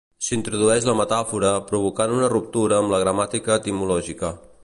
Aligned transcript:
S'introdueix 0.27 0.87
la 0.89 0.95
metàfora, 1.01 1.51
provocant 1.67 2.15
una 2.15 2.31
ruptura 2.35 2.79
amb 2.81 2.93
la 2.95 3.03
gramàtica 3.05 3.61
etimològica. 3.61 4.33